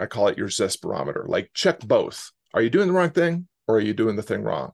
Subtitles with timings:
[0.00, 1.24] I call it your zest barometer.
[1.28, 2.30] Like check both.
[2.54, 4.72] Are you doing the wrong thing or are you doing the thing wrong?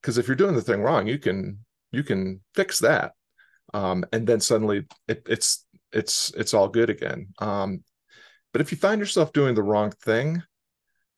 [0.00, 1.58] Because if you're doing the thing wrong, you can
[1.90, 3.12] you can fix that,
[3.74, 7.28] um, and then suddenly it, it's it's it's all good again.
[7.40, 7.82] Um,
[8.52, 10.42] but if you find yourself doing the wrong thing,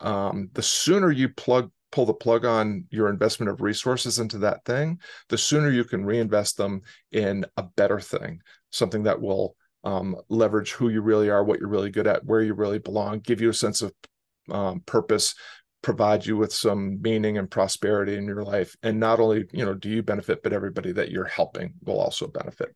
[0.00, 4.64] um, the sooner you plug pull the plug on your investment of resources into that
[4.64, 6.82] thing, the sooner you can reinvest them
[7.12, 8.40] in a better thing,
[8.70, 12.42] something that will um, leverage who you really are, what you're really good at, where
[12.42, 13.92] you really belong, give you a sense of
[14.50, 15.34] um, purpose,
[15.82, 18.76] provide you with some meaning and prosperity in your life.
[18.82, 22.26] And not only, you know, do you benefit, but everybody that you're helping will also
[22.26, 22.74] benefit.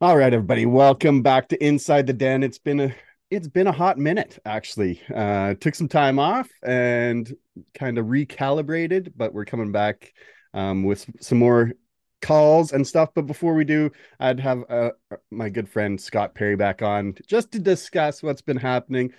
[0.00, 2.42] All right, everybody, welcome back to Inside the Den.
[2.42, 2.94] It's been a
[3.30, 5.00] it's been a hot minute actually.
[5.14, 7.32] Uh took some time off and
[7.74, 10.12] kind of recalibrated, but we're coming back
[10.54, 11.72] um with some more
[12.22, 13.10] calls and stuff.
[13.14, 14.90] But before we do, I'd have uh,
[15.30, 19.12] my good friend Scott Perry back on just to discuss what's been happening,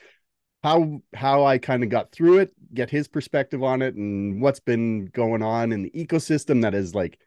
[0.64, 4.62] how how I kind of got through it, get his perspective on it, and what's
[4.62, 7.20] been going on in the ecosystem that is like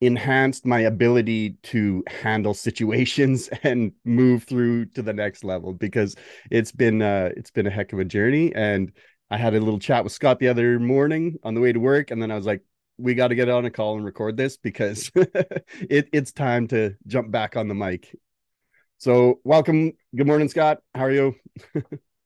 [0.00, 6.14] enhanced my ability to handle situations and move through to the next level because
[6.50, 8.92] it's been uh it's been a heck of a journey and
[9.30, 12.10] I had a little chat with Scott the other morning on the way to work
[12.10, 12.62] and then I was like
[12.98, 16.94] we got to get on a call and record this because it, it's time to
[17.06, 18.14] jump back on the mic.
[18.98, 19.92] So welcome.
[20.14, 20.78] Good morning, Scott.
[20.94, 21.34] How are you?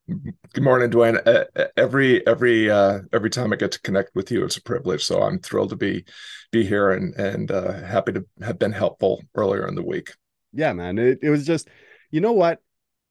[0.09, 1.21] Good morning, Dwayne.
[1.27, 5.05] Uh, every every uh, every time I get to connect with you, it's a privilege.
[5.05, 6.05] So I'm thrilled to be
[6.51, 10.13] be here and and uh, happy to have been helpful earlier in the week.
[10.53, 10.99] Yeah, man.
[10.99, 11.69] It, it was just,
[12.11, 12.61] you know what?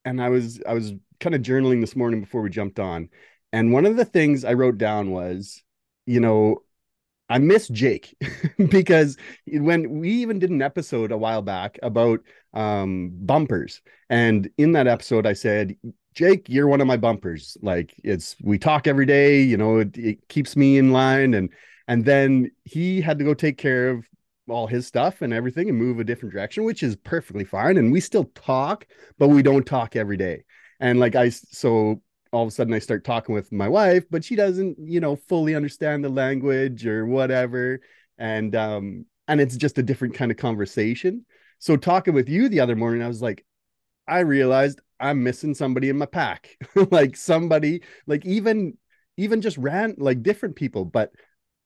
[0.06, 3.10] And I was I was kind of journaling this morning before we jumped on,
[3.54, 5.64] and one of the things I wrote down was,
[6.06, 6.64] you know,
[7.32, 8.16] I miss Jake
[8.70, 9.16] because
[9.48, 12.20] when we even did an episode a while back about
[12.54, 15.78] um, bumpers, and in that episode, I said
[16.14, 17.56] Jake, you're one of my bumpers.
[17.62, 21.50] Like it's we talk every day, you know, it, it, keeps me in line and
[21.88, 24.06] and then he had to go take care of
[24.50, 27.78] all his stuff and everything and move a different direction, which is perfectly fine.
[27.78, 28.86] And we still talk,
[29.18, 30.44] but we don't talk every day.
[30.82, 34.24] And like I so all of a sudden I start talking with my wife, but
[34.24, 37.82] she doesn't, you know, fully understand the language or whatever.
[38.18, 41.26] And um, and it's just a different kind of conversation.
[41.60, 43.46] So talking with you the other morning, I was like,
[44.08, 46.58] I realized I'm missing somebody in my pack.
[46.92, 48.78] like somebody, like even
[49.18, 51.12] even just ran like different people, but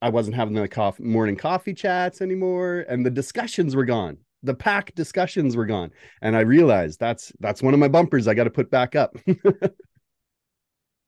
[0.02, 4.18] I wasn't having the coffee morning coffee chats anymore, and the discussions were gone.
[4.44, 8.34] The pack discussions were gone, and I realized that's that's one of my bumpers I
[8.34, 9.16] got to put back up.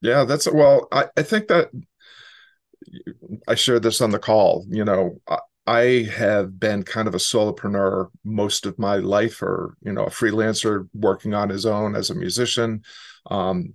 [0.02, 0.88] yeah, that's well.
[0.92, 1.70] I I think that
[3.48, 4.66] I shared this on the call.
[4.70, 9.76] You know, I I have been kind of a solopreneur most of my life, or
[9.82, 12.84] you know, a freelancer working on his own as a musician.
[13.30, 13.74] Um,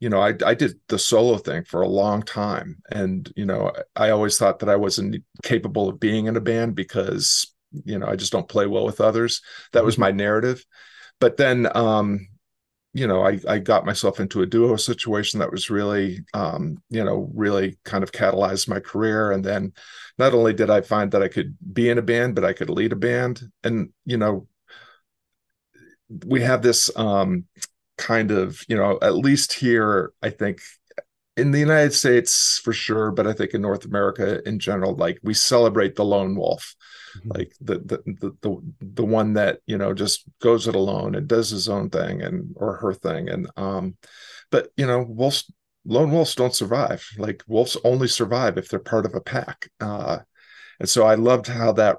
[0.00, 3.72] you know, I, I did the solo thing for a long time, and you know,
[3.94, 7.54] I always thought that I wasn't capable of being in a band because
[7.84, 9.42] you know I just don't play well with others.
[9.72, 10.02] That was mm-hmm.
[10.02, 10.64] my narrative.
[11.20, 12.26] But then, um,
[12.92, 17.04] you know, I, I got myself into a duo situation that was really, um, you
[17.04, 19.30] know, really kind of catalyzed my career.
[19.30, 19.72] And then
[20.18, 22.68] not only did I find that I could be in a band, but I could
[22.68, 23.42] lead a band.
[23.62, 24.48] And, you know,
[26.26, 27.44] we have this um,
[27.96, 30.60] kind of, you know, at least here, I think
[31.40, 35.18] in the United States for sure, but I think in North America in general, like
[35.22, 36.74] we celebrate the lone wolf.
[37.18, 37.30] Mm-hmm.
[37.38, 41.26] like the, the the the the one that you know just goes it alone and
[41.26, 43.28] does his own thing and or her thing.
[43.28, 43.96] And um
[44.52, 45.52] but you know wolves
[45.84, 47.04] lone wolves don't survive.
[47.18, 49.68] Like wolves only survive if they're part of a pack.
[49.80, 50.18] Uh
[50.80, 51.98] and so i loved how that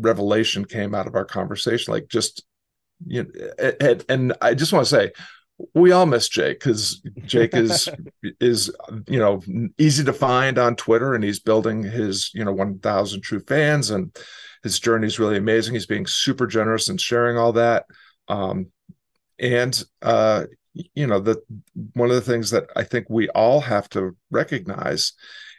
[0.00, 2.44] revelation came out of our conversation like just
[3.06, 5.10] you know and, and i just want to say
[5.74, 7.88] we all miss Jake because Jake is
[8.40, 8.74] is
[9.06, 9.42] you know
[9.78, 13.90] easy to find on Twitter, and he's building his you know one thousand true fans,
[13.90, 14.16] and
[14.62, 15.74] his journey is really amazing.
[15.74, 17.86] He's being super generous and sharing all that,
[18.28, 18.66] um,
[19.38, 21.40] and uh, you know the
[21.92, 25.12] one of the things that I think we all have to recognize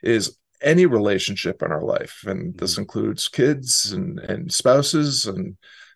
[0.04, 2.81] is any relationship in our life, and this mm-hmm.
[2.81, 5.56] includes kids and and spouses and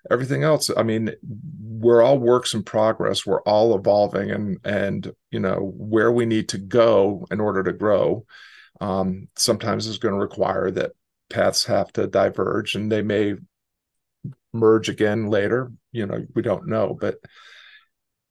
[0.09, 0.69] everything else.
[0.75, 1.11] I mean
[1.59, 3.25] we're all works in progress.
[3.25, 7.73] We're all evolving and and you know where we need to go in order to
[7.73, 8.25] grow
[8.81, 10.91] um, sometimes is going to require that
[11.29, 13.35] paths have to diverge and they may
[14.53, 15.71] merge again later.
[15.91, 16.97] You know we don't know.
[16.99, 17.17] But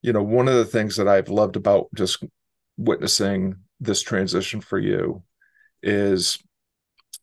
[0.02, 2.22] you know one of the things that i've loved about just
[2.76, 5.22] witnessing this transition for you
[5.82, 6.38] is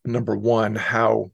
[0.03, 1.31] number one how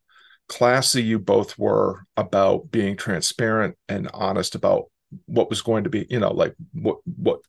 [0.51, 4.91] classy you both were about being transparent and honest about
[5.25, 7.39] what was going to be you know like what what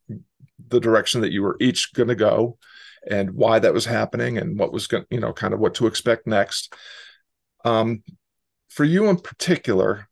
[0.68, 2.56] the direction that you were each going to go
[3.10, 5.88] and why that was happening and what was going you know kind of what to
[5.88, 6.72] expect next.
[7.64, 8.04] Um
[8.68, 10.06] for you in particular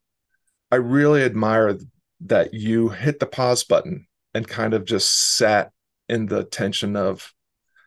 [0.69, 1.77] i really admire
[2.19, 5.71] that you hit the pause button and kind of just sat
[6.09, 7.33] in the tension of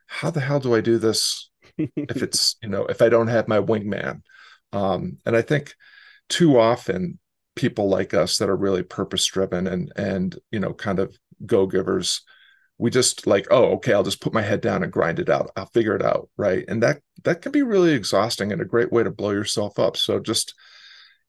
[0.06, 3.46] how the hell do i do this if it's you know if i don't have
[3.46, 4.22] my wingman
[4.74, 5.74] um and i think
[6.28, 7.18] too often
[7.54, 11.16] people like us that are really purpose driven and and you know kind of
[11.46, 12.22] go givers
[12.78, 15.50] we just like oh okay i'll just put my head down and grind it out.
[15.56, 16.64] I'll figure it out right?
[16.68, 19.96] And that that can be really exhausting and a great way to blow yourself up.
[19.96, 20.54] So just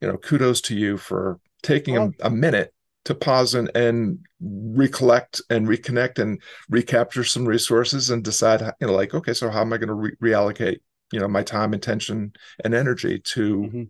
[0.01, 2.74] you know kudos to you for taking a, a, minute
[3.06, 8.94] to pause and, and recollect and reconnect and recapture some resources and decide you know
[8.94, 10.80] like okay so how am i going to re- reallocate
[11.12, 13.84] you know my time attention and energy to mm-hmm.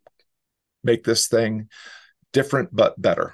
[0.83, 1.69] make this thing
[2.33, 3.33] different but better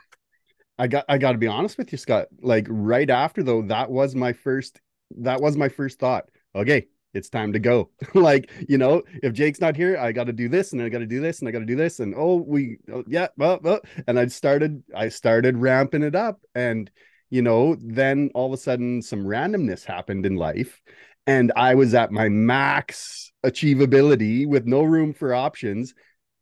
[0.78, 3.90] i got i got to be honest with you scott like right after though that
[3.90, 4.80] was my first
[5.18, 6.26] that was my first thought
[6.56, 7.90] okay it's time to go.
[8.14, 11.00] like, you know, if Jake's not here, I got to do this and I got
[11.00, 12.00] to do this and I got to do this.
[12.00, 13.82] And oh, we, oh, yeah, well, well.
[14.08, 16.42] and I started, I started ramping it up.
[16.56, 16.90] And,
[17.30, 20.82] you know, then all of a sudden some randomness happened in life.
[21.28, 25.94] And I was at my max achievability with no room for options.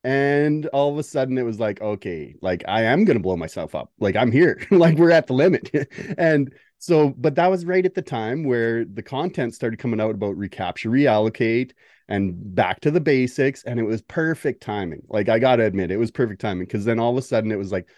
[0.04, 3.36] And all of a sudden it was like, okay, like I am going to blow
[3.36, 3.92] myself up.
[4.00, 5.70] Like I'm here, like we're at the limit.
[6.18, 10.16] and, so, but that was right at the time where the content started coming out
[10.16, 11.72] about recapture, reallocate,
[12.08, 13.64] and back to the basics.
[13.64, 15.02] And it was perfect timing.
[15.10, 17.52] Like, I got to admit, it was perfect timing because then all of a sudden
[17.52, 17.90] it was like,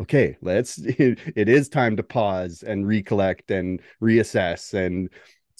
[0.00, 4.72] okay, let's, it, it is time to pause and recollect and reassess.
[4.72, 5.10] And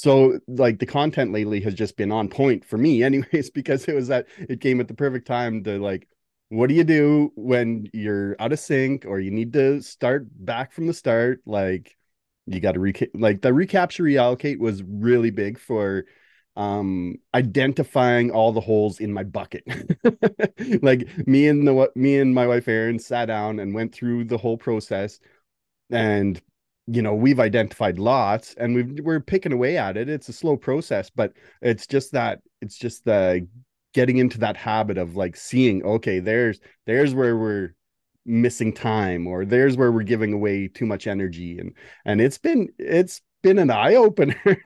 [0.01, 3.95] so, like, the content lately has just been on point for me, anyways, because it
[3.95, 6.09] was that it came at the perfect time to like,
[6.49, 10.73] what do you do when you're out of sync or you need to start back
[10.73, 11.41] from the start?
[11.47, 11.97] Like
[12.47, 16.07] you got to reca- like the recapture reallocate was really big for
[16.57, 19.63] um identifying all the holes in my bucket.
[20.83, 24.39] Like me and the me and my wife Erin sat down and went through the
[24.39, 25.21] whole process
[25.91, 26.41] and
[26.87, 30.09] you know we've identified lots and we've we're picking away at it.
[30.09, 31.33] It's a slow process but
[31.63, 33.47] it's just that it's just the
[33.93, 37.75] getting into that habit of like seeing okay there's there's where we're
[38.27, 41.73] missing time or there's where we're giving away too much energy and
[42.05, 44.37] and it's been it's been an eye opener.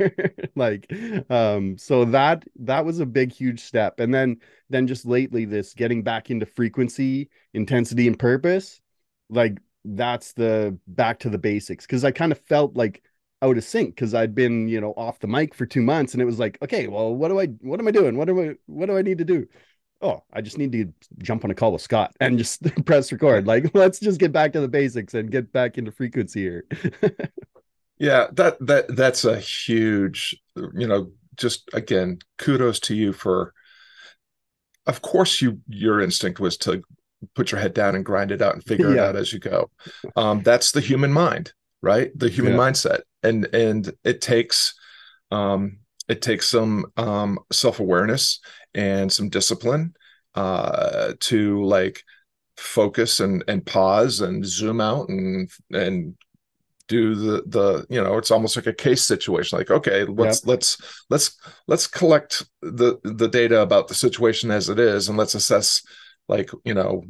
[0.57, 0.93] Like
[1.31, 3.99] um so that that was a big huge step.
[3.99, 4.37] And then
[4.71, 8.81] then just lately this getting back into frequency intensity and purpose
[9.29, 13.03] like that's the back to the basics because i kind of felt like
[13.45, 16.23] out of sync because I'd been, you know, off the mic for two months, and
[16.23, 18.17] it was like, okay, well, what do I, what am I doing?
[18.17, 19.47] What do I, what do I need to do?
[20.01, 23.47] Oh, I just need to jump on a call with Scott and just press record.
[23.47, 26.65] Like, let's just get back to the basics and get back into frequency here.
[27.99, 33.53] yeah, that that that's a huge, you know, just again, kudos to you for.
[34.87, 36.83] Of course, you your instinct was to
[37.35, 38.95] put your head down and grind it out and figure yeah.
[38.95, 39.71] it out as you go.
[40.17, 41.53] Um, that's the human mind
[41.85, 42.59] right the human yeah.
[42.59, 44.75] mindset and and it takes
[45.31, 45.79] um
[46.09, 48.41] it takes some um self-awareness
[48.75, 49.95] and some discipline
[50.35, 52.03] uh to like
[52.57, 56.17] focus and and pause and zoom out and and
[56.89, 60.49] do the the you know it's almost like a case situation like okay let's yep.
[60.49, 65.35] let's let's let's collect the the data about the situation as it is and let's
[65.35, 65.83] assess
[66.29, 67.03] like you know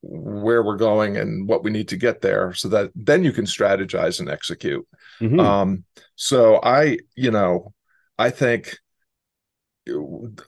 [0.00, 3.44] where we're going and what we need to get there so that then you can
[3.44, 4.86] strategize and execute.
[5.20, 5.40] Mm-hmm.
[5.40, 5.84] um
[6.14, 7.72] so i you know
[8.18, 8.78] i think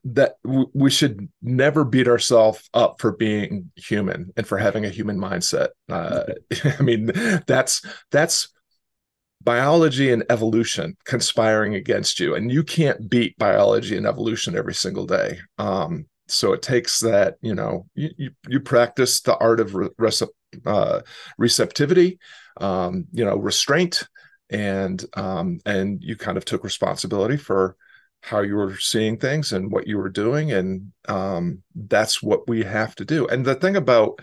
[0.05, 5.19] that we should never beat ourselves up for being human and for having a human
[5.19, 5.69] mindset.
[5.89, 6.25] Uh,
[6.79, 7.11] i mean
[7.47, 8.49] that's that's
[9.43, 15.07] biology and evolution conspiring against you and you can't beat biology and evolution every single
[15.07, 15.39] day.
[15.59, 19.77] Um, so it takes that you know you you, you practice the art of
[20.67, 21.01] uh,
[21.39, 22.19] receptivity
[22.61, 24.09] um, you know restraint
[24.51, 27.77] and um, and you kind of took responsibility for
[28.23, 32.63] how you were seeing things and what you were doing and um, that's what we
[32.63, 33.27] have to do.
[33.27, 34.21] And the thing about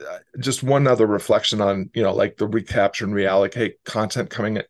[0.00, 4.62] uh, just one other reflection on you know like the recapture and reallocate content coming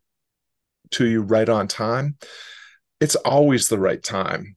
[0.91, 2.17] to you right on time
[2.99, 4.57] it's always the right time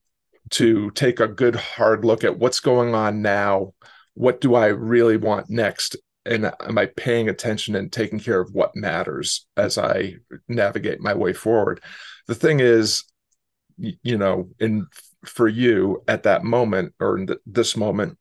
[0.52, 3.74] to take a good hard look at what's going on now.
[4.14, 5.96] What do i really want next?
[6.26, 10.16] And am i paying attention and taking care of what matters as i
[10.48, 11.82] navigate my way forward?
[12.28, 13.04] The thing is
[13.78, 14.88] you know in
[15.26, 18.18] for you at that moment or in this moment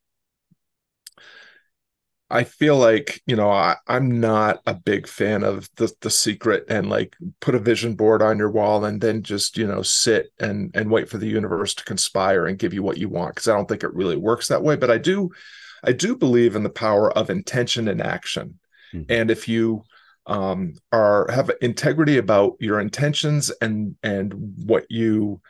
[2.30, 6.64] I feel like you know I, I'm not a big fan of the the secret
[6.68, 10.32] and like put a vision board on your wall and then just you know sit
[10.38, 13.48] and and wait for the universe to conspire and give you what you want because
[13.48, 14.76] I don't think it really works that way.
[14.76, 15.30] But I do
[15.82, 18.58] I do believe in the power of intention and action,
[18.94, 19.10] mm-hmm.
[19.10, 19.82] and if you
[20.26, 24.32] um, are have integrity about your intentions and and
[24.66, 25.40] what you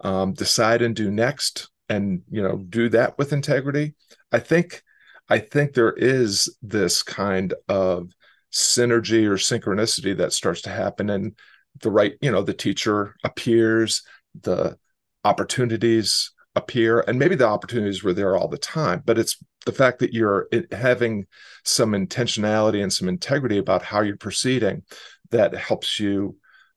[0.00, 3.94] um, decide and do next, and you know do that with integrity,
[4.32, 4.82] I think
[5.28, 8.10] I think there is this kind of
[8.52, 11.36] synergy or synchronicity that starts to happen and
[11.82, 14.02] the right you know the teacher appears
[14.42, 14.78] the
[15.24, 19.98] opportunities appear and maybe the opportunities were there all the time but it's the fact
[19.98, 21.26] that you're having
[21.64, 24.82] some intentionality and some integrity about how you're proceeding
[25.30, 26.36] that helps you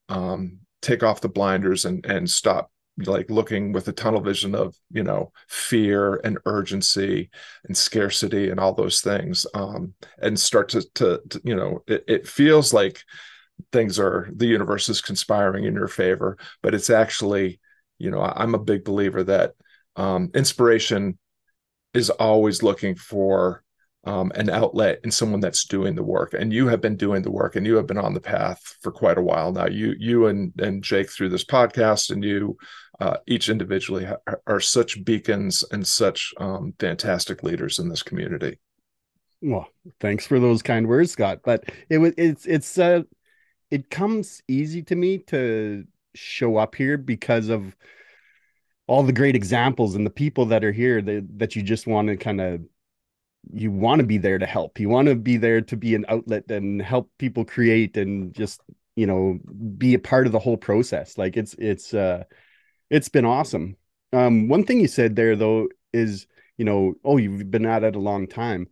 [0.09, 2.71] um, take off the blinders and and stop
[3.05, 7.29] like looking with a tunnel vision of you know fear and urgency
[7.65, 12.03] and scarcity and all those things um, and start to, to, to you know it,
[12.07, 13.03] it, feels like
[13.71, 17.59] things are the universe is conspiring in your favor but it's actually
[17.97, 19.53] you know i'm a big believer that
[19.95, 21.17] um, inspiration
[21.93, 23.63] is always looking for
[24.05, 27.31] um, an outlet in someone that's doing the work and you have been doing the
[27.31, 29.67] work and you have been on the path for quite a while now.
[29.67, 32.57] You you and and jake through this podcast and you
[32.99, 34.07] uh, each individually
[34.45, 38.59] are such beacons and such um, fantastic leaders in this community.
[39.41, 39.67] Well
[40.01, 43.03] thanks for those kind words scott but it was it's it's uh
[43.71, 47.75] it comes easy to me to show up here because of
[48.87, 52.07] all the great examples and the people that are here that, that you just want
[52.07, 52.61] to kind of
[53.53, 54.79] you want to be there to help.
[54.79, 58.61] You want to be there to be an outlet and help people create and just
[58.95, 59.39] you know
[59.77, 61.17] be a part of the whole process.
[61.17, 62.23] Like it's it's uh
[62.89, 63.75] it's been awesome
[64.13, 66.27] um one thing you said there though is
[66.57, 68.67] you know oh you've been at it a long time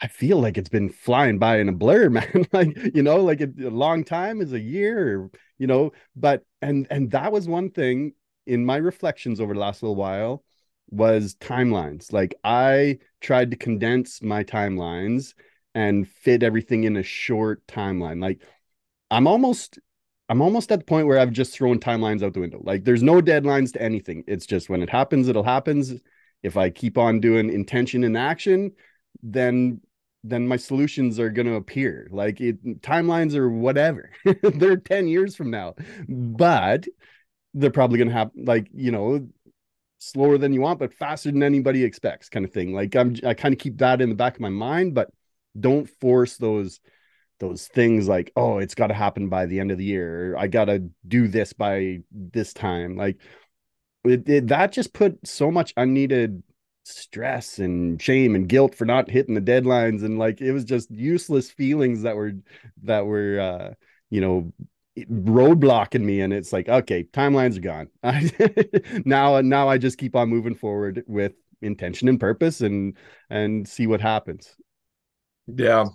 [0.00, 3.40] i feel like it's been flying by in a blur man like you know like
[3.40, 7.70] a, a long time is a year you know but and and that was one
[7.70, 8.12] thing
[8.46, 10.44] in my reflections over the last little while
[10.90, 12.12] was timelines.
[12.12, 15.34] Like I tried to condense my timelines
[15.74, 18.20] and fit everything in a short timeline.
[18.20, 18.40] Like
[19.10, 19.78] I'm almost
[20.28, 22.60] I'm almost at the point where I've just thrown timelines out the window.
[22.62, 24.24] Like there's no deadlines to anything.
[24.26, 25.94] It's just when it happens, it'll happens.
[26.42, 28.72] If I keep on doing intention and action,
[29.22, 29.80] then
[30.24, 32.08] then my solutions are going to appear.
[32.10, 34.10] Like it timelines or whatever.
[34.42, 35.74] They're 10 years from now.
[36.08, 36.86] But
[37.54, 39.28] they're probably going to have like, you know,
[39.98, 42.74] slower than you want, but faster than anybody expects, kind of thing.
[42.74, 45.10] Like I'm, I kind of keep that in the back of my mind, but
[45.58, 46.80] don't force those
[47.38, 50.36] those things like, oh, it's got to happen by the end of the year.
[50.36, 52.96] I got to do this by this time.
[52.96, 53.18] Like
[54.04, 56.42] it, it, that just put so much unneeded
[56.84, 60.88] stress and shame and guilt for not hitting the deadlines and like it was just
[60.88, 62.32] useless feelings that were
[62.84, 63.74] that were uh
[64.08, 64.52] you know
[65.10, 70.28] roadblocking me and it's like okay timelines are gone now now i just keep on
[70.28, 72.96] moving forward with intention and purpose and
[73.30, 74.54] and see what happens
[75.46, 75.86] yeah.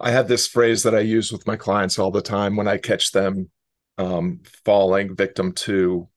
[0.00, 2.76] I have this phrase that i use with my clients all the time when i
[2.76, 3.50] catch them
[3.98, 6.08] um, falling victim to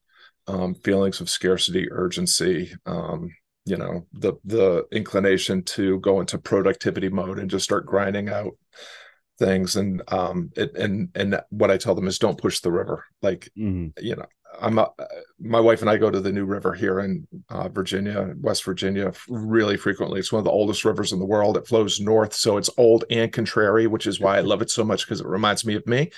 [0.47, 3.29] um, feelings of scarcity urgency um,
[3.65, 8.53] you know the the inclination to go into productivity mode and just start grinding out
[9.37, 13.05] things and um it, and and what i tell them is don't push the river.
[13.21, 13.87] Like mm-hmm.
[14.03, 14.25] you know
[14.61, 14.89] i'm a,
[15.39, 19.11] my wife and i go to the new river here in uh, virginia west virginia
[19.27, 20.19] really frequently.
[20.19, 21.57] It's one of the oldest rivers in the world.
[21.57, 24.83] It flows north so it's old and contrary which is why i love it so
[24.83, 26.11] much because it reminds me of me.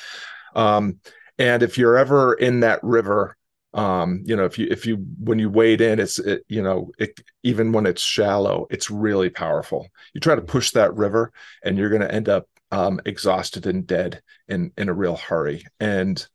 [0.55, 0.99] Um
[1.39, 3.35] and if you're ever in that river
[3.73, 6.91] um you know if you if you when you wade in it's it, you know
[6.99, 9.87] it even when it's shallow it's really powerful.
[10.13, 11.31] You try to push that river
[11.63, 15.65] and you're going to end up um, exhausted and dead in in a real hurry.
[15.79, 16.25] And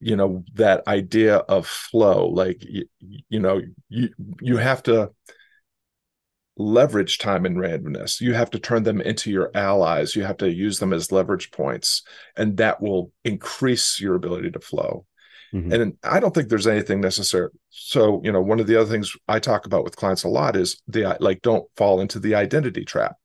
[0.00, 2.86] you know that idea of flow like you,
[3.28, 5.10] you know you you have to
[6.56, 8.20] leverage time and randomness.
[8.20, 10.14] You have to turn them into your allies.
[10.14, 12.02] You have to use them as leverage points
[12.36, 15.06] and that will increase your ability to flow.
[15.54, 15.72] Mm-hmm.
[15.72, 19.14] and i don't think there's anything necessary so you know one of the other things
[19.28, 22.86] i talk about with clients a lot is the like don't fall into the identity
[22.86, 23.16] trap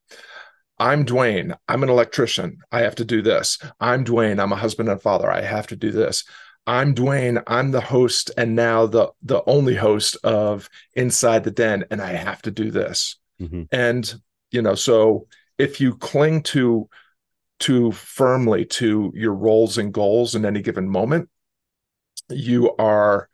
[0.80, 1.58] I'm Dwayne.
[1.68, 2.60] I'm an electrician.
[2.72, 3.58] I have to do this.
[3.80, 4.40] I'm Dwayne.
[4.40, 5.32] I'm a husband and father.
[5.32, 6.24] I have to do this.
[6.68, 7.42] I'm Dwayne.
[7.48, 12.12] I'm the host and now the the only host of Inside the Den and I
[12.12, 13.18] have to do this.
[13.42, 13.64] Mm-hmm.
[13.72, 14.14] And
[14.52, 16.90] you know, so if you cling to
[17.60, 21.30] too firmly to your roles and goals in any given moment,
[22.30, 23.30] you are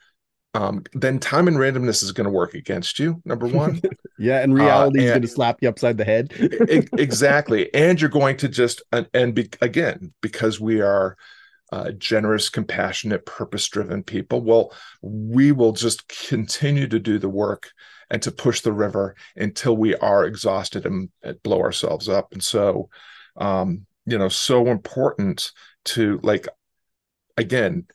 [0.54, 3.22] um, then time and randomness is going to work against you.
[3.26, 3.82] Number one,
[4.20, 6.34] yeah, and reality uh, is going to slap you upside the head.
[6.98, 11.18] exactly, and you're going to just and, and be, again because we are
[11.72, 14.42] uh, generous, compassionate, purpose-driven people.
[14.42, 17.72] Well, we will just continue to do the work
[18.12, 22.32] and to push the river until we are exhausted and, and blow ourselves up.
[22.32, 22.90] And so,
[23.38, 25.52] um, you know, so important
[25.86, 26.48] to like
[27.38, 27.88] again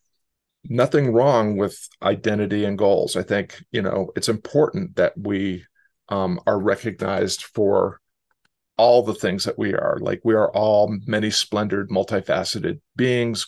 [0.64, 3.16] nothing wrong with identity and goals.
[3.16, 5.64] I think, you know, it's important that we
[6.08, 8.00] um, are recognized for
[8.76, 9.98] all the things that we are.
[10.00, 13.46] Like we are all many splendored, multifaceted beings.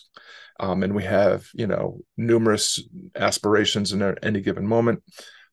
[0.59, 2.83] Um, and we have, you know, numerous
[3.15, 5.01] aspirations in any given moment.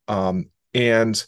[0.06, 1.24] Um, and,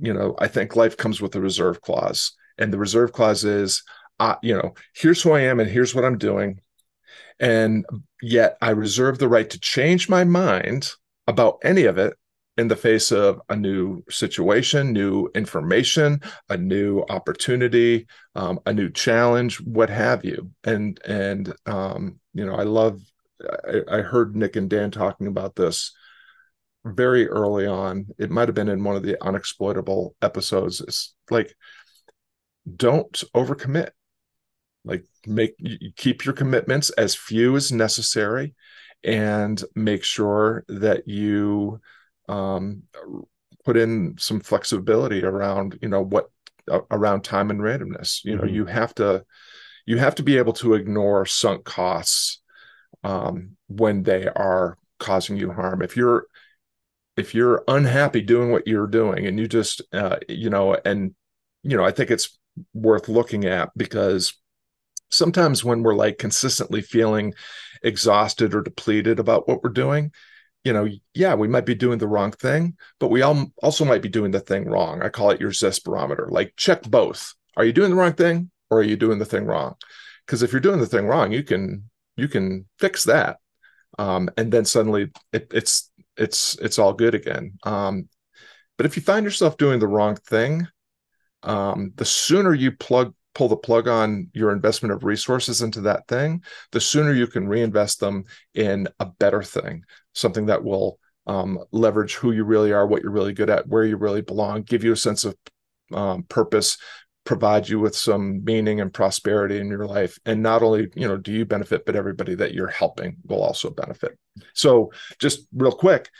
[0.00, 2.32] you know, I think life comes with a reserve clause.
[2.56, 3.82] And the reserve clause is,
[4.18, 6.60] uh, you know, here's who I am and here's what I'm doing.
[7.40, 7.84] And
[8.20, 10.90] yet I reserve the right to change my mind
[11.26, 12.14] about any of it
[12.56, 18.90] in the face of a new situation, new information, a new opportunity, um, a new
[18.90, 20.50] challenge, what have you.
[20.64, 23.00] And and um, you know, I love.
[23.66, 25.92] I, I heard Nick and Dan talking about this
[26.84, 28.06] very early on.
[28.18, 30.80] It might have been in one of the unexploitable episodes.
[30.80, 31.54] It's like,
[32.76, 33.90] don't overcommit
[34.84, 35.54] like make
[35.96, 38.54] keep your commitments as few as necessary
[39.04, 41.80] and make sure that you
[42.28, 42.82] um,
[43.64, 46.30] put in some flexibility around you know what
[46.70, 48.54] uh, around time and randomness you know mm-hmm.
[48.54, 49.24] you have to
[49.86, 52.40] you have to be able to ignore sunk costs
[53.04, 56.26] um, when they are causing you harm if you're
[57.16, 61.14] if you're unhappy doing what you're doing and you just uh, you know and
[61.62, 62.38] you know i think it's
[62.74, 64.34] worth looking at because
[65.12, 67.34] sometimes when we're like consistently feeling
[67.82, 70.10] exhausted or depleted about what we're doing
[70.64, 74.02] you know yeah we might be doing the wrong thing but we all also might
[74.02, 75.02] be doing the thing wrong.
[75.02, 76.28] I call it your zest barometer.
[76.30, 77.34] Like check both.
[77.56, 79.74] Are you doing the wrong thing or are you doing the thing wrong?
[80.26, 83.38] Because if you're doing the thing wrong you can you can fix that.
[83.98, 87.58] Um, and then suddenly it, it's it's it's all good again.
[87.64, 88.08] Um,
[88.76, 90.68] but if you find yourself doing the wrong thing
[91.42, 96.06] um, the sooner you plug pull the plug on your investment of resources into that
[96.08, 96.42] thing,
[96.72, 102.14] the sooner you can reinvest them in a better thing, something that will um, leverage
[102.14, 104.92] who you really are, what you're really good at, where you really belong, give you
[104.92, 105.36] a sense of
[105.92, 106.78] um, purpose,
[107.24, 110.18] provide you with some meaning and prosperity in your life.
[110.26, 113.70] And not only, you know, do you benefit, but everybody that you're helping will also
[113.70, 114.18] benefit.
[114.54, 116.10] So just real quick,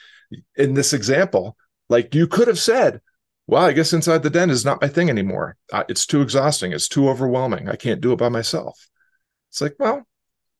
[0.56, 1.56] in this example,
[1.88, 3.00] like you could have said,
[3.46, 5.56] well, I guess inside the den is not my thing anymore.
[5.72, 6.72] Uh, it's too exhausting.
[6.72, 7.68] It's too overwhelming.
[7.68, 8.88] I can't do it by myself.
[9.50, 10.06] It's like, well,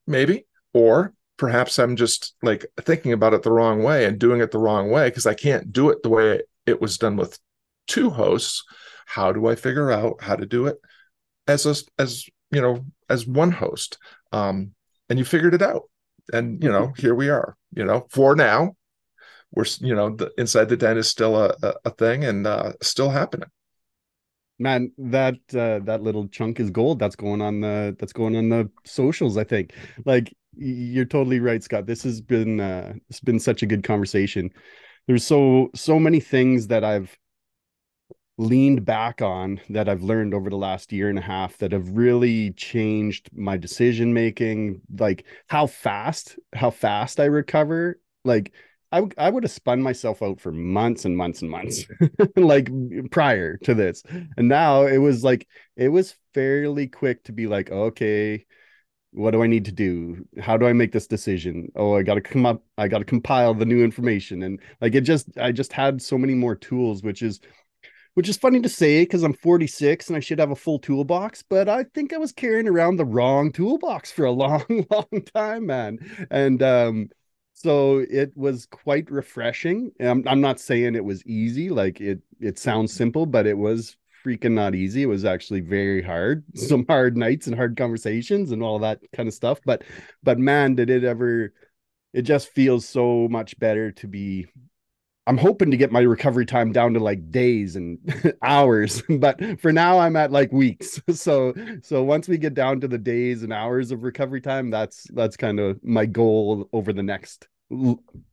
[0.07, 0.47] maybe.
[0.75, 4.59] Or perhaps I'm just like thinking about it the wrong way and doing it the
[4.59, 7.39] wrong way because I can't do it the way it was done with
[7.87, 8.65] two hosts.
[9.07, 10.77] How do I figure out how to do it
[11.47, 13.99] as a, as you know as one host?
[14.33, 14.73] Um,
[15.09, 15.83] and you figured it out,
[16.33, 17.01] and you know mm-hmm.
[17.01, 17.57] here we are.
[17.75, 18.77] You know for now,
[19.53, 23.11] we're you know the inside the den is still a, a, thing and uh, still
[23.11, 23.49] happening.
[24.59, 28.49] Man that uh, that little chunk is gold that's going on the that's going on
[28.49, 29.73] the socials i think.
[30.05, 31.87] Like you're totally right scott.
[31.87, 34.51] This has been uh it's been such a good conversation.
[35.07, 37.17] There's so so many things that i've
[38.39, 41.87] leaned back on that i've learned over the last year and a half that have
[41.91, 48.53] really changed my decision making like how fast how fast i recover like
[48.93, 51.85] I, I would have spun myself out for months and months and months,
[52.37, 52.71] like
[53.11, 54.03] prior to this.
[54.37, 58.45] And now it was like, it was fairly quick to be like, okay,
[59.13, 60.27] what do I need to do?
[60.41, 61.73] How do I make this decision?
[61.75, 64.43] Oh, I got to come up, I got to compile the new information.
[64.43, 67.41] And like, it just, I just had so many more tools, which is,
[68.15, 71.43] which is funny to say because I'm 46 and I should have a full toolbox,
[71.43, 75.67] but I think I was carrying around the wrong toolbox for a long, long time,
[75.67, 75.99] man.
[76.31, 77.09] And um,
[77.63, 79.93] so it was quite refreshing.
[80.01, 83.97] I'm, I'm not saying it was easy, like it it sounds simple, but it was
[84.25, 85.03] freaking not easy.
[85.03, 86.45] It was actually very hard.
[86.57, 89.61] Some hard nights and hard conversations and all that kind of stuff.
[89.65, 89.85] But
[90.23, 91.53] but man, did it ever
[92.13, 94.47] it just feels so much better to be
[95.27, 97.99] I'm hoping to get my recovery time down to like days and
[98.43, 101.01] hours, but for now I'm at like weeks.
[101.11, 105.07] So so once we get down to the days and hours of recovery time, that's
[105.13, 107.47] that's kind of my goal over the next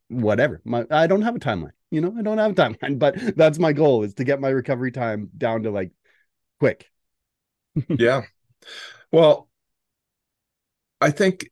[0.09, 0.61] whatever.
[0.65, 1.71] My, I don't have a timeline.
[1.91, 4.49] You know, I don't have a timeline, but that's my goal is to get my
[4.49, 5.91] recovery time down to like
[6.59, 6.89] quick.
[7.89, 8.21] yeah.
[9.11, 9.49] Well,
[11.01, 11.49] I think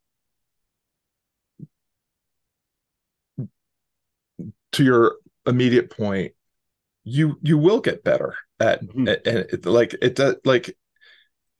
[4.74, 6.34] to your immediate point,
[7.04, 9.08] you you will get better at, mm-hmm.
[9.08, 10.76] at like it does like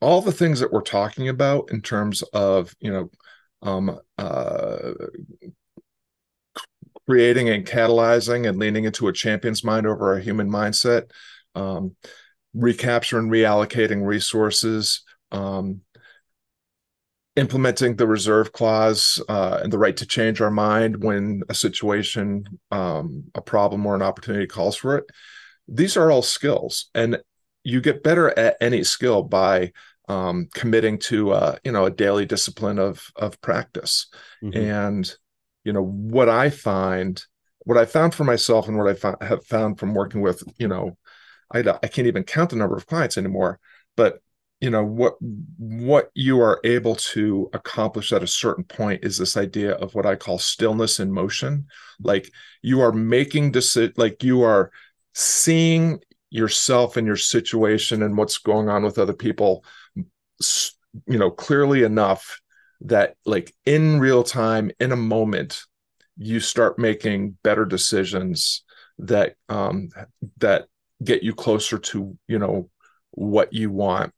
[0.02, 3.10] all the things that we're talking about in terms of you know
[3.62, 4.92] um uh
[7.08, 11.10] creating and catalyzing and leaning into a champion's mind over a human mindset
[11.56, 11.96] um
[12.54, 15.82] recapturing reallocating resources um
[17.38, 22.44] implementing the reserve clause uh, and the right to change our mind when a situation,
[22.72, 25.06] um, a problem, or an opportunity calls for it.
[25.68, 27.20] These are all skills, and
[27.64, 29.72] you get better at any skill by
[30.10, 34.08] um, committing to uh, you know a daily discipline of of practice.
[34.44, 34.58] Mm-hmm.
[34.58, 35.16] And
[35.68, 37.22] you know what I find,
[37.66, 40.98] what I found for myself, and what I have found from working with you know,
[41.54, 43.60] I I can't even count the number of clients anymore,
[43.98, 44.22] but
[44.62, 45.16] you know what
[45.58, 50.06] what you are able to accomplish at a certain point is this idea of what
[50.06, 51.66] i call stillness in motion.
[52.00, 54.72] Like you are making decision like you are
[55.14, 56.00] seeing
[56.30, 59.66] yourself and your situation and what's going on with other people
[61.08, 62.40] you know clearly enough
[62.82, 65.64] that like in real time in a moment
[66.18, 68.64] you start making better decisions
[69.00, 69.90] that um
[70.38, 70.68] that
[71.04, 72.70] get you closer to you know
[73.12, 74.14] what you want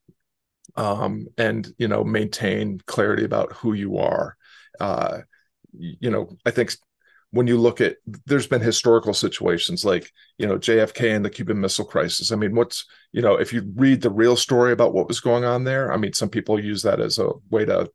[0.75, 4.37] um, and you know maintain clarity about who you are.
[4.79, 5.19] Uh,
[5.77, 6.73] you know, I think
[7.31, 11.59] when you look at there's been historical situations like you know JFK and the Cuban
[11.59, 12.31] Missile Crisis.
[12.31, 15.43] I mean, what's you know if you read the real story about what was going
[15.43, 17.91] on there, I mean, some people use that as a way to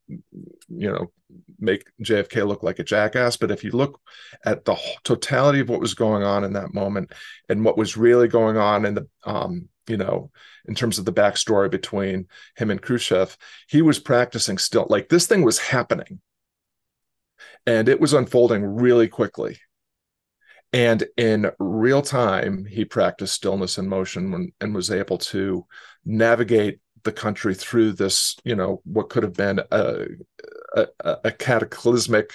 [0.68, 1.10] you know
[1.58, 3.36] make JFK look like a jackass.
[3.36, 4.00] But if you look
[4.44, 7.12] at the totality of what was going on in that moment
[7.48, 10.30] and what was really going on in the um, you know,
[10.66, 13.36] in terms of the backstory between him and Khrushchev,
[13.68, 14.86] he was practicing still.
[14.88, 16.20] Like this thing was happening
[17.66, 19.58] and it was unfolding really quickly.
[20.72, 25.66] And in real time, he practiced stillness in motion when, and was able to
[26.04, 30.06] navigate the country through this, you know, what could have been a,
[30.74, 30.86] a,
[31.24, 32.34] a cataclysmic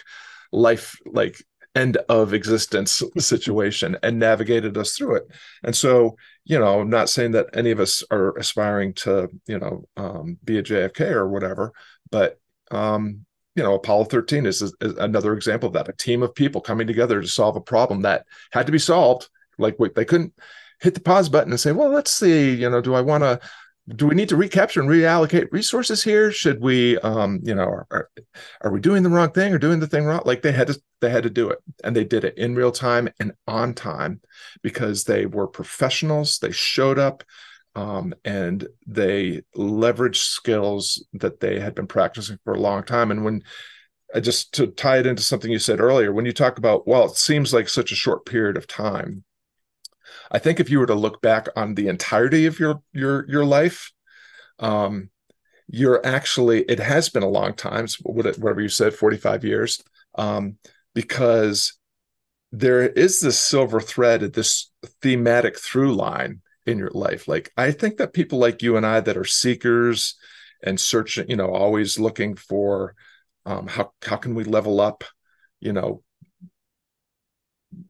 [0.52, 1.44] life like
[1.76, 5.24] end of existence situation and navigated us through it.
[5.64, 6.16] And so,
[6.46, 10.38] you know, I'm not saying that any of us are aspiring to, you know, um,
[10.44, 11.74] be a JFK or whatever,
[12.10, 12.40] but,
[12.72, 13.26] um,
[13.60, 16.88] you know, Apollo 13 is, is, another example of that a team of people coming
[16.88, 19.28] together to solve a problem that had to be solved.
[19.58, 20.34] Like, wait, they couldn't
[20.80, 23.42] hit the pause button and say, well, let's see, you know, do I want to
[23.96, 26.32] do we need to recapture and reallocate resources here?
[26.32, 28.10] Should we um you know are,
[28.62, 30.22] are we doing the wrong thing or doing the thing wrong?
[30.24, 32.72] Like they had to they had to do it and they did it in real
[32.72, 34.22] time and on time
[34.62, 36.40] because they were professionals.
[36.40, 37.26] They showed up
[37.76, 43.12] um, and they leveraged skills that they had been practicing for a long time.
[43.12, 43.44] And when
[44.14, 47.06] uh, just to tie it into something you said earlier when you talk about well
[47.06, 49.24] it seems like such a short period of time
[50.32, 53.46] I think if you were to look back on the entirety of your your your
[53.46, 53.92] life,
[54.60, 55.10] um,
[55.68, 59.84] you're actually it has been a long time, whatever you said, 45 years,
[60.16, 60.58] um,
[60.94, 61.74] because
[62.52, 67.28] there is this silver thread, this thematic through line in your life.
[67.28, 70.16] Like I think that people like you and I that are seekers
[70.64, 72.96] and searching, you know, always looking for
[73.46, 75.04] um, how how can we level up,
[75.60, 76.04] you know,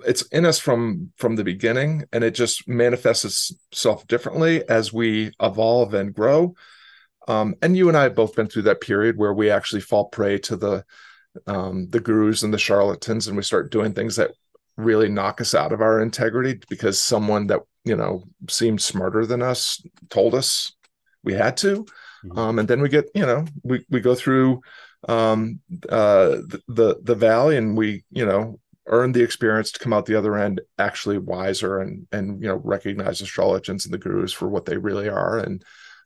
[0.06, 5.32] it's in us from from the beginning and it just manifests itself differently as we
[5.42, 6.54] evolve and grow
[7.28, 10.06] um, and you and i have both been through that period where we actually fall
[10.10, 10.84] prey to the
[11.48, 14.32] um, the gurus and the charlatans and we start doing things that
[14.80, 19.42] really knock us out of our integrity because someone that you know seemed smarter than
[19.42, 20.74] us told us
[21.24, 21.86] we had to
[22.26, 22.38] mm-hmm.
[22.38, 24.62] um, and then we get you know we we go through
[25.08, 29.94] um uh the, the the valley and we you know earn the experience to come
[29.94, 33.98] out the other end actually wiser and and you know recognize the charlatans and the
[33.98, 35.64] gurus for what they really are and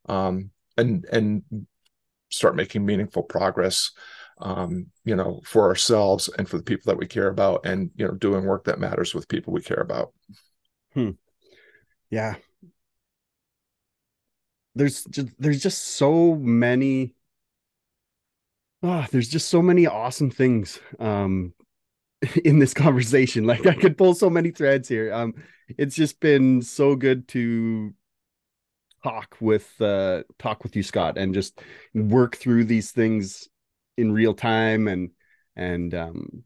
[0.10, 1.44] um and and
[2.30, 3.92] start making meaningful progress
[4.44, 8.06] um you know for ourselves and for the people that we care about and you
[8.06, 10.14] know doing work that matters with people we care about
[10.94, 11.12] hmm.
[12.10, 12.36] yeah
[14.76, 17.14] there's just there's just so many
[18.84, 21.54] oh, there's just so many awesome things um
[22.44, 23.46] in this conversation.
[23.46, 25.14] Like I could pull so many threads here.
[25.14, 25.34] Um,
[25.78, 27.94] it's just been so good to
[29.04, 31.62] talk with uh talk with you, Scott, and just
[31.94, 33.50] work through these things
[33.98, 35.12] in real time and
[35.56, 36.44] and um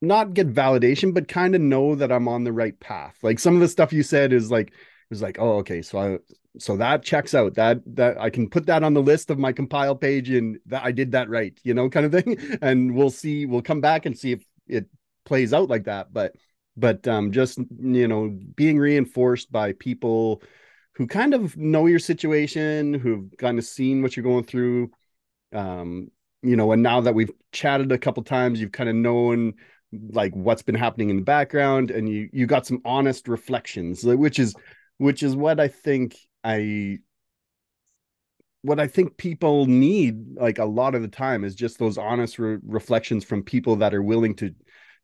[0.00, 3.16] not get validation, but kind of know that I'm on the right path.
[3.22, 4.72] Like some of the stuff you said is like
[5.10, 6.18] was like, oh, okay, so I
[6.58, 7.54] so that checks out.
[7.54, 10.84] That that I can put that on the list of my compile page and that
[10.84, 12.58] I did that right, you know, kind of thing.
[12.60, 14.86] And we'll see, we'll come back and see if it
[15.24, 16.34] plays out like that but
[16.76, 20.42] but um just you know being reinforced by people
[20.94, 24.90] who kind of know your situation who've kind of seen what you're going through
[25.52, 26.08] um
[26.42, 29.54] you know and now that we've chatted a couple times you've kind of known
[30.10, 34.38] like what's been happening in the background and you you got some honest reflections which
[34.38, 34.54] is
[34.98, 36.98] which is what i think i
[38.62, 42.38] what I think people need like a lot of the time is just those honest
[42.38, 44.54] re- reflections from people that are willing to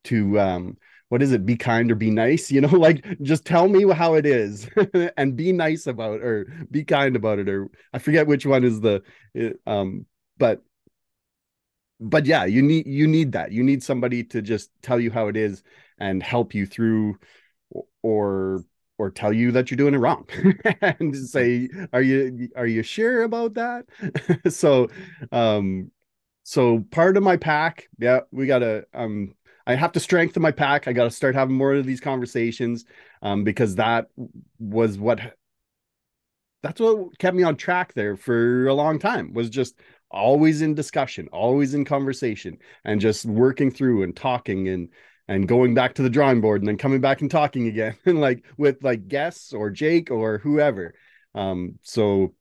[0.05, 0.77] to um
[1.09, 1.47] what is it?
[1.47, 4.69] Be kind or be nice you know like just tell me how it is
[5.17, 8.81] and be nice about or be kind about it or I forget which one is
[8.81, 9.03] the
[9.67, 10.07] um
[10.39, 10.63] but
[12.01, 13.53] but yeah you need you need that.
[13.53, 15.63] You need somebody to just tell you how it is
[15.99, 17.19] and help you through
[18.03, 18.65] or
[18.99, 20.27] or tell you that you're doing it wrong
[20.81, 23.87] and say are you are you sure about that?
[24.51, 24.89] So
[25.33, 25.91] um
[26.45, 29.35] so part of my pack yeah we gotta um
[29.67, 30.89] i have to strengthen my pack.
[30.89, 32.85] I gotta start having more of these conversations
[33.23, 34.09] um because that
[34.59, 35.21] was what
[36.63, 39.75] that's what kept me on track there for a long time was just
[40.11, 44.89] always in discussion always in conversation and just working through and talking and
[45.29, 48.21] and going back to the drawing board and then coming back and talking again and
[48.21, 50.95] like with like guests or Jake or whoever.
[51.35, 52.35] Um, so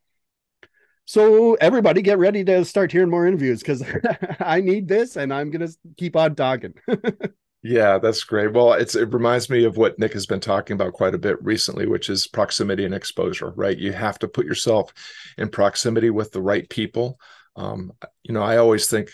[1.06, 3.84] so everybody get ready to start hearing more interviews because
[4.40, 6.74] I need this and I'm gonna keep on talking.
[7.64, 8.54] yeah, that's great.
[8.54, 11.42] Well, it's it reminds me of what Nick has been talking about quite a bit
[11.44, 13.78] recently, which is proximity and exposure, right?
[13.78, 14.94] You have to put yourself
[15.38, 17.20] in proximity with the right people.
[17.58, 17.92] Um,
[18.24, 19.10] you know, I always think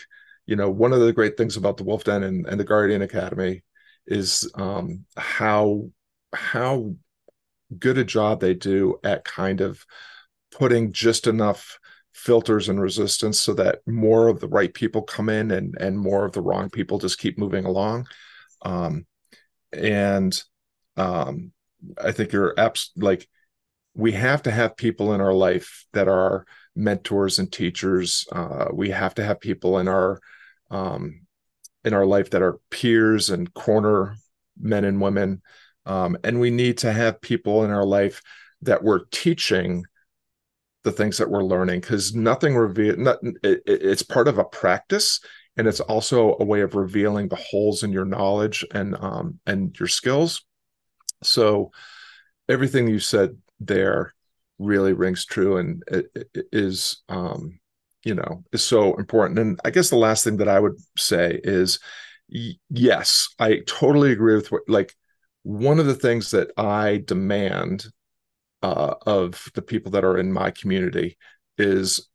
[0.46, 3.02] you know, one of the great things about the Wolf Den and, and the Guardian
[3.02, 3.62] Academy
[4.06, 5.88] is um, how
[6.34, 6.94] how
[7.78, 9.84] good a job they do at kind of
[10.50, 11.78] putting just enough
[12.12, 16.24] filters and resistance so that more of the right people come in and and more
[16.24, 18.06] of the wrong people just keep moving along.
[18.62, 19.06] Um,
[19.72, 20.40] and
[20.96, 21.52] um,
[22.00, 23.28] i think you're abs- like
[23.94, 28.90] we have to have people in our life that are mentors and teachers uh, we
[28.90, 30.20] have to have people in our
[30.70, 31.20] um,
[31.84, 34.16] in our life that are peers and corner
[34.58, 35.42] men and women.
[35.86, 38.22] Um, and we need to have people in our life
[38.62, 39.84] that we're teaching
[40.82, 45.20] the things that we're learning because nothing reveal not, it, it's part of a practice
[45.56, 49.78] and it's also a way of revealing the holes in your knowledge and um, and
[49.78, 50.44] your skills
[51.22, 51.70] so
[52.50, 54.13] everything you said there
[54.58, 57.58] really rings true and it, it is um,
[58.04, 59.38] you know is so important.
[59.38, 61.78] And i guess the last thing that i would say is
[62.70, 64.94] yes i totally agree with what like
[65.42, 67.86] one of the things that i demand
[68.62, 71.18] uh, of the people that are in my community
[71.58, 72.08] is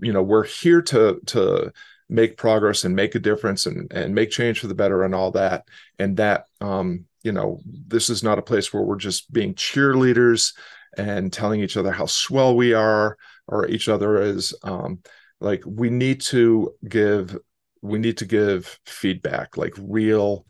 [0.00, 1.72] you know we're here to to
[2.08, 5.30] make progress and make a difference and and make change for the better and all
[5.32, 5.64] that.
[5.98, 10.54] And that um you know this is not a place where we're just being cheerleaders
[10.98, 14.98] and telling each other how swell we are or each other is um
[15.40, 17.38] like we need to give
[17.80, 20.44] we need to give feedback like real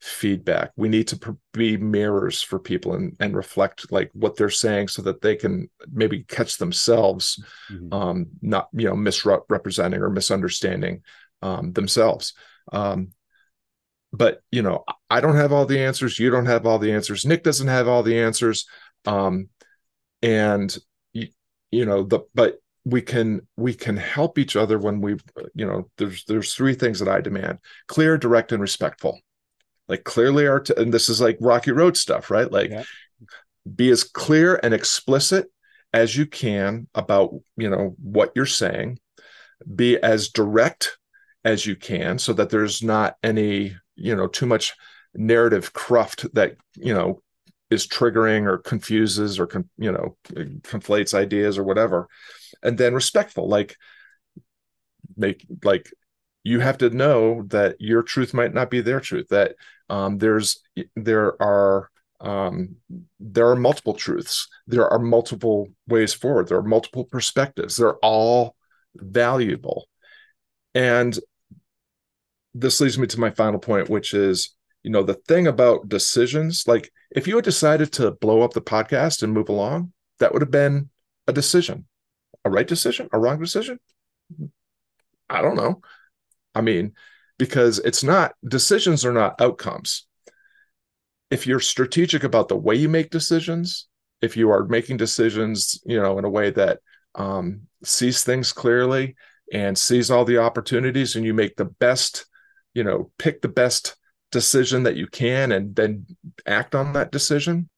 [0.00, 0.72] feedback.
[0.76, 5.02] We need to be mirrors for people and, and reflect like what they're saying so
[5.02, 7.92] that they can maybe catch themselves mm-hmm.
[7.92, 11.02] um not you know misrepresenting or misunderstanding
[11.42, 12.34] um themselves.
[12.72, 13.12] Um
[14.12, 16.18] but you know i don't have all the answers.
[16.18, 17.26] You don't have all the answers.
[17.26, 18.66] Nick doesn't have all the answers.
[19.04, 19.50] Um
[20.22, 20.76] and
[21.12, 25.16] you, know the but we can we can help each other when we
[25.54, 29.20] you know there's there's three things that i demand clear direct and respectful.
[29.88, 32.50] Like clearly art and this is like rocky road stuff right?
[32.50, 32.84] Like yeah.
[33.74, 35.48] be as clear and explicit
[35.92, 38.98] as you can about you know what you're saying.
[39.74, 40.96] Be as direct
[41.44, 44.74] as you can so that there's not any you know too much
[45.14, 47.20] narrative cruft that you know
[47.70, 50.16] is triggering or confuses or you know
[50.62, 52.08] conflates ideas or whatever.
[52.62, 53.76] And then respectful like
[55.16, 55.90] make like
[56.42, 59.54] you have to know that your truth might not be their truth that
[59.88, 60.62] um, there's
[60.96, 62.76] there are um,
[63.18, 64.46] there are multiple truths.
[64.66, 66.48] There are multiple ways forward.
[66.48, 67.76] There are multiple perspectives.
[67.76, 68.56] They're all
[68.94, 69.88] valuable.
[70.74, 71.18] And
[72.54, 76.64] this leads me to my final point which is you know the thing about decisions
[76.66, 80.42] like if you had decided to blow up the podcast and move along that would
[80.42, 80.88] have been
[81.26, 81.84] a decision
[82.44, 83.78] a right decision, a wrong decision?
[85.28, 85.80] I don't know.
[86.54, 86.92] I mean,
[87.38, 90.06] because it's not decisions are not outcomes.
[91.30, 93.86] If you're strategic about the way you make decisions,
[94.20, 96.80] if you are making decisions, you know, in a way that
[97.14, 99.14] um, sees things clearly
[99.52, 102.26] and sees all the opportunities, and you make the best,
[102.74, 103.96] you know, pick the best
[104.30, 106.06] decision that you can and then
[106.46, 107.68] act on that decision,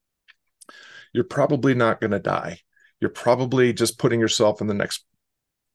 [1.13, 2.59] you're probably not going to die.
[3.01, 5.05] You're probably just putting yourself in the next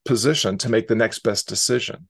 [0.06, 2.08] position to make the next best decision.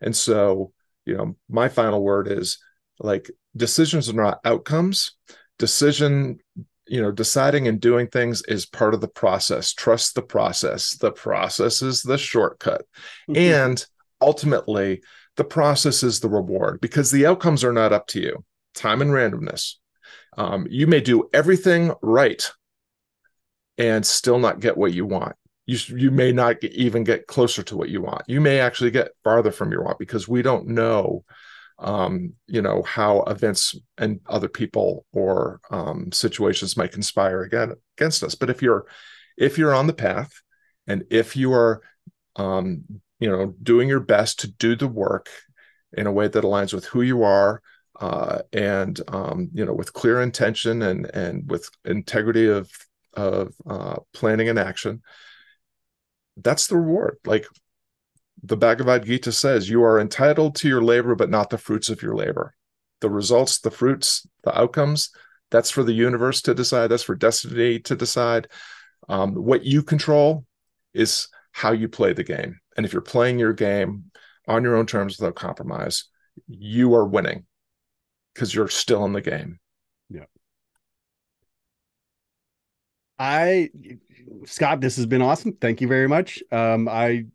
[0.00, 0.72] And so,
[1.04, 2.58] you know, my final word is
[2.98, 5.16] like decisions are not outcomes.
[5.58, 6.38] Decision,
[6.86, 9.72] you know, deciding and doing things is part of the process.
[9.72, 10.96] Trust the process.
[10.96, 12.82] The process is the shortcut.
[13.28, 13.36] Mm-hmm.
[13.36, 13.86] And
[14.20, 15.02] ultimately,
[15.40, 18.44] the process is the reward because the outcomes are not up to you.
[18.74, 19.76] Time and randomness.
[20.36, 22.46] Um, you may do everything right
[23.78, 25.36] and still not get what you want.
[25.64, 28.24] You, you may not get, even get closer to what you want.
[28.26, 31.24] You may actually get farther from your want because we don't know,
[31.78, 38.22] um, you know, how events and other people or um, situations might conspire again against
[38.22, 38.34] us.
[38.34, 38.84] But if you're
[39.38, 40.34] if you're on the path,
[40.86, 41.80] and if you are,
[42.36, 42.84] um,
[43.20, 45.28] you know, doing your best to do the work
[45.92, 47.62] in a way that aligns with who you are,
[48.00, 52.70] uh, and um, you know with clear intention and and with integrity of
[53.14, 55.02] of uh, planning and action,
[56.36, 57.18] that's the reward.
[57.24, 57.46] Like
[58.42, 62.02] the Bhagavad Gita says, you are entitled to your labor, but not the fruits of
[62.02, 62.54] your labor.
[63.00, 65.10] The results, the fruits, the outcomes,
[65.50, 66.88] that's for the universe to decide.
[66.88, 68.48] That's for destiny to decide.
[69.08, 70.46] Um, what you control
[70.94, 72.59] is how you play the game.
[72.76, 74.10] And if you're playing your game
[74.46, 76.04] on your own terms without compromise,
[76.48, 77.44] you are winning
[78.34, 79.58] because you're still in the game.
[80.08, 80.24] Yeah.
[83.18, 83.70] I
[84.46, 85.52] Scott, this has been awesome.
[85.60, 86.42] Thank you very much.
[86.50, 87.26] Um, I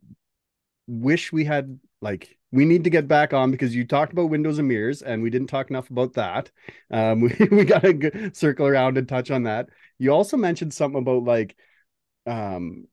[0.88, 4.60] wish we had like we need to get back on because you talked about windows
[4.60, 6.52] and mirrors and we didn't talk enough about that.
[6.90, 9.70] Um, we, we got to circle around and touch on that.
[9.98, 11.56] You also mentioned something about like
[12.26, 12.88] um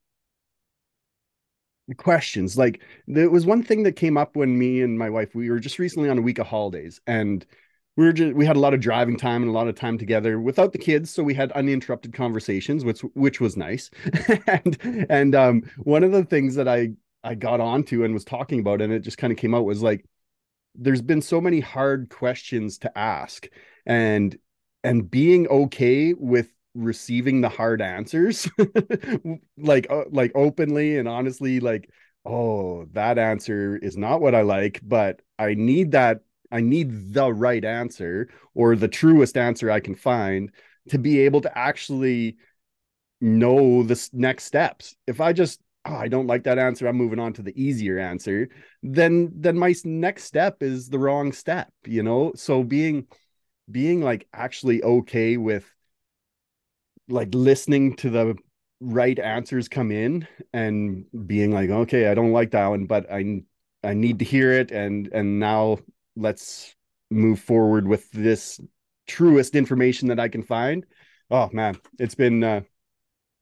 [1.96, 2.56] questions.
[2.56, 5.60] Like there was one thing that came up when me and my wife we were
[5.60, 7.44] just recently on a week of holidays and
[7.96, 9.98] we were just we had a lot of driving time and a lot of time
[9.98, 13.90] together without the kids so we had uninterrupted conversations which which was nice
[14.46, 14.78] and
[15.10, 16.88] and um one of the things that i
[17.22, 19.82] i got onto and was talking about and it just kind of came out was
[19.82, 20.04] like
[20.74, 23.46] there's been so many hard questions to ask
[23.84, 24.38] and
[24.84, 28.48] and being okay with receiving the hard answers
[29.58, 31.90] like uh, like openly and honestly like
[32.24, 36.20] oh that answer is not what i like but i need that
[36.52, 40.52] I need the right answer or the truest answer I can find
[40.90, 42.36] to be able to actually
[43.20, 44.94] know the next steps.
[45.06, 47.98] If I just oh, I don't like that answer, I'm moving on to the easier
[47.98, 48.48] answer,
[48.82, 52.32] then then my next step is the wrong step, you know?
[52.36, 53.06] So being
[53.70, 55.64] being like actually okay with
[57.12, 58.36] like listening to the
[58.80, 63.40] right answers come in and being like okay i don't like that one but i
[63.84, 65.78] i need to hear it and and now
[66.16, 66.74] let's
[67.10, 68.60] move forward with this
[69.06, 70.86] truest information that I can find.
[71.30, 72.62] Oh man, it's been uh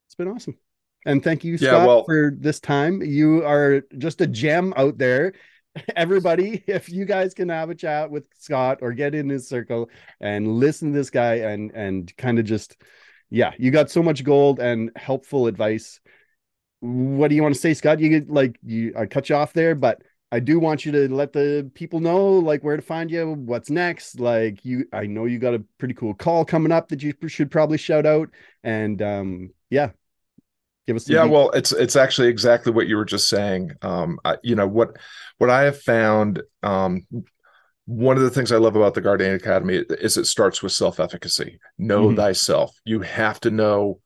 [0.07, 0.59] it's been awesome.
[1.07, 3.03] And thank you, Scott, yeah, well, for this time.
[3.03, 5.33] You are just a gem out there.
[5.97, 9.89] Everybody, if you guys can have a chat with Scott or get in his circle
[10.21, 12.77] and listen to this guy and and kind of just
[13.31, 16.01] yeah, you got so much gold and helpful advice.
[16.81, 18.01] What do you want to say, Scott?
[18.01, 21.13] You get like you I cut you off there, but I do want you to
[21.13, 24.21] let the people know like where to find you, what's next.
[24.21, 27.51] Like you, I know you got a pretty cool call coming up that you should
[27.51, 28.31] probably shout out.
[28.63, 29.91] And um, yeah,
[30.87, 31.09] give us.
[31.09, 33.73] Yeah, well, it's it's actually exactly what you were just saying.
[33.83, 34.97] Um, I, you know what
[35.39, 36.43] what I have found.
[36.63, 37.07] Um,
[37.91, 41.01] one of the things I love about the Guardian Academy is it starts with self
[41.01, 41.59] efficacy.
[41.77, 42.17] Know mm-hmm.
[42.17, 42.73] thyself.
[42.85, 43.99] You have to know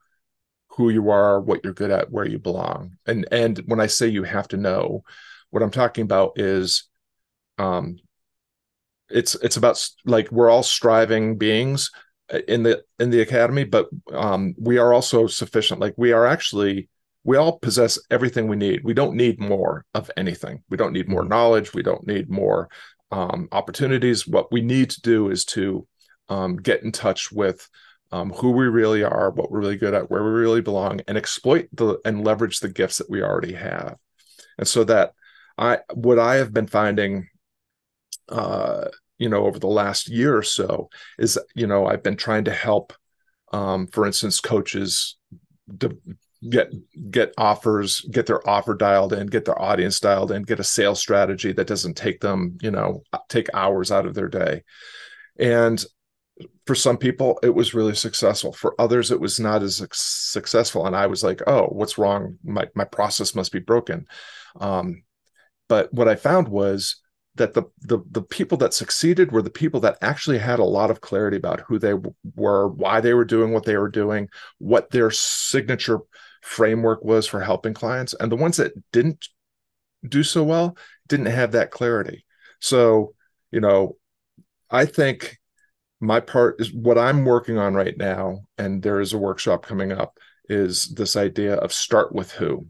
[0.69, 2.97] who you are, what you're good at, where you belong.
[3.07, 5.05] And and when I say you have to know
[5.51, 6.89] what I'm talking about is
[7.59, 7.99] um
[9.11, 11.91] it's it's about like we're all striving beings
[12.33, 16.27] uh, in the in the academy but um we are also sufficient like we are
[16.27, 16.89] actually
[17.23, 21.09] we all possess everything we need we don't need more of anything we don't need
[21.09, 21.31] more mm-hmm.
[21.31, 22.69] knowledge we don't need more
[23.15, 24.27] um, opportunities.
[24.27, 25.87] What we need to do is to
[26.29, 27.69] um, get in touch with
[28.11, 31.17] um, who we really are what we're really good at where we really belong and
[31.17, 33.97] exploit the and leverage the gifts that we already have.
[34.59, 35.13] And so that
[35.57, 37.29] I what I have been finding
[38.31, 38.87] uh
[39.19, 40.89] you know over the last year or so
[41.19, 42.93] is you know I've been trying to help
[43.53, 45.17] um for instance coaches
[45.81, 45.97] to
[46.49, 46.73] get
[47.11, 51.01] get offers get their offer dialed in get their audience dialed in get a sales
[51.01, 54.63] strategy that doesn't take them you know take hours out of their day.
[55.39, 55.85] And
[56.67, 58.53] for some people it was really successful.
[58.53, 60.87] For others it was not as successful.
[60.87, 62.39] And i was like oh what's wrong?
[62.45, 64.07] My, my process must be broken.
[64.61, 65.05] Um,
[65.69, 67.01] but what I found was
[67.37, 70.91] that the, the the people that succeeded were the people that actually had a lot
[70.91, 71.95] of clarity about who they
[72.37, 74.29] were, why they were doing what they were doing,
[74.59, 76.01] what their signature
[76.45, 79.27] framework was for helping clients, and the ones that didn't
[80.07, 80.77] do so well
[81.09, 82.27] didn't have that clarity.
[82.61, 83.15] So,
[83.51, 83.97] you know,
[84.71, 85.39] I think
[86.01, 89.91] my part is what I'm working on right now, and there is a workshop coming
[89.91, 90.19] up,
[90.49, 92.67] is this idea of start with who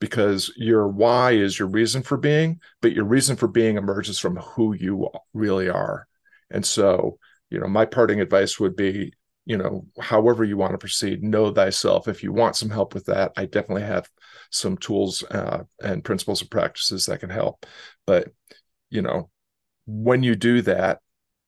[0.00, 4.36] because your why is your reason for being, but your reason for being emerges from
[4.36, 6.06] who you really are.
[6.50, 7.18] And so,
[7.50, 9.14] you know, my parting advice would be,
[9.46, 12.08] you know, however you want to proceed, know thyself.
[12.08, 14.08] If you want some help with that, I definitely have
[14.50, 17.66] some tools uh, and principles and practices that can help.
[18.06, 18.32] But,
[18.90, 19.30] you know,
[19.86, 21.00] when you do that,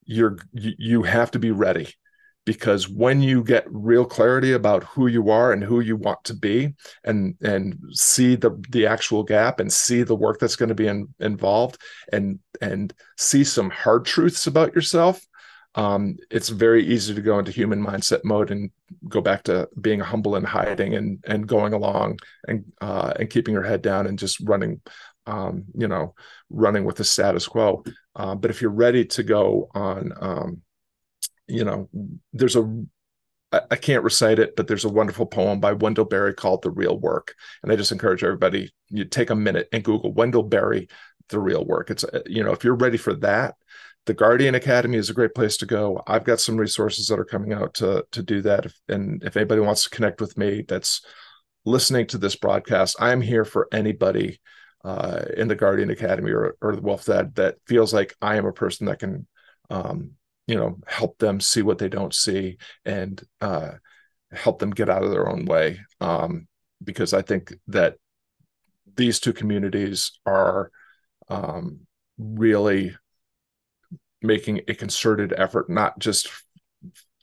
[0.05, 1.93] you're you, have to be ready
[2.45, 6.35] because when you get real clarity about who you are and who you want to
[6.35, 10.77] be and and see the the actual gap and see the work that's going to
[10.77, 11.77] be in, involved
[12.13, 15.21] and and see some hard truths about yourself
[15.77, 18.71] um, it's very easy to go into human mindset mode and
[19.09, 22.19] go back to being humble and hiding and and going along
[22.49, 24.81] and uh, and keeping your head down and just running
[25.27, 26.15] um, you know
[26.51, 27.85] running with the status quo
[28.17, 30.63] uh, but if you're ready to go on um,
[31.49, 31.89] you know,
[32.33, 32.85] there's a
[33.53, 36.99] I can't recite it, but there's a wonderful poem by Wendell Berry called "The Real
[36.99, 40.89] Work," and I just encourage everybody you take a minute and Google Wendell Berry,
[41.29, 43.55] "The Real Work." It's uh, you know if you're ready for that,
[44.07, 46.03] the Guardian Academy is a great place to go.
[46.07, 49.61] I've got some resources that are coming out to to do that, and if anybody
[49.61, 51.05] wants to connect with me, that's
[51.65, 54.41] listening to this broadcast, I'm here for anybody
[54.85, 58.47] uh, in the Guardian Academy or, or the Wolf Dad that feels like I am
[58.47, 59.27] a person that can
[59.69, 60.13] um,
[60.47, 63.73] you know help them see what they don't see and uh,
[64.33, 66.47] help them get out of their own way um,
[66.83, 67.97] because i think that
[68.97, 70.71] these two communities are
[71.29, 71.81] um,
[72.19, 72.97] really
[74.27, 76.29] making a concerted effort not just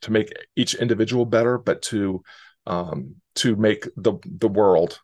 [0.01, 2.23] to make each individual better but to
[2.65, 4.99] um, to make the the world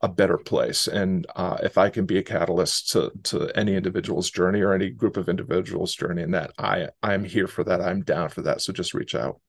[0.00, 0.86] a better place.
[0.86, 4.90] And uh, if I can be a catalyst to to any individual's journey or any
[4.90, 7.80] group of individuals' journey, in that I I'm here for that.
[7.80, 8.60] I'm down for that.
[8.60, 9.40] So just reach out.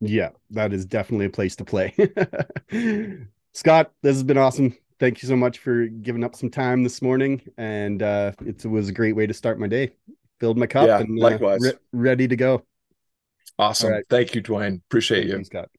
[0.00, 1.94] Yeah, that is definitely a place to play.
[3.54, 4.76] Scott, this has been awesome.
[4.98, 8.88] Thank you so much for giving up some time this morning, and uh, it was
[8.88, 9.92] a great way to start my day.
[10.40, 12.62] Filled my cup yeah, and likewise, uh, re- ready to go.
[13.58, 13.90] Awesome.
[13.90, 14.04] Right.
[14.10, 14.82] Thank you, Dwayne.
[14.88, 15.70] Appreciate Thank you, Scott.